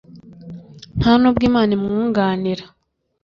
Nta 0.99 1.11
nubwo 1.19 1.43
Imana 1.49 1.71
imwunganira 1.77 2.63